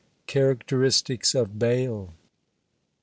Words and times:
CHARACTERISTICS 0.25 1.35
OF 1.35 1.59
BAYLE. 1.59 2.09